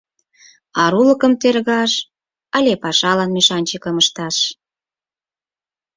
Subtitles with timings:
[0.83, 1.93] Арулыкым тергаш
[2.57, 4.37] але пашалан мешанчыкым ышташ?